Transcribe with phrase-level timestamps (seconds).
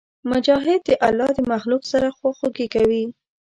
[0.31, 3.03] مجاهد د الله د مخلوق سره خواخوږي کوي.